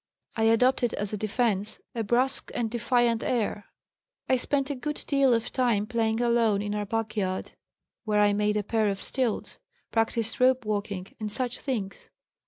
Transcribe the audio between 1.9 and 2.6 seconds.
a brusque